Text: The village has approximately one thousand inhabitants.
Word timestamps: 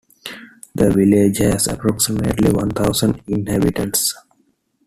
The 0.73 0.89
village 0.89 1.37
has 1.37 1.67
approximately 1.67 2.51
one 2.51 2.71
thousand 2.71 3.21
inhabitants. 3.27 4.15